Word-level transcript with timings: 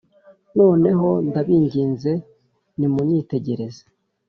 noneho 0.57 1.09
ndabinginze 1.27 2.11
nimunyitegereze, 2.79 3.83